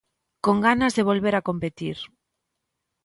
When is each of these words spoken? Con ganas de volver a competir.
Con 0.45 0.57
ganas 0.67 0.95
de 0.95 1.05
volver 1.09 1.35
a 1.35 1.45
competir. 1.49 1.97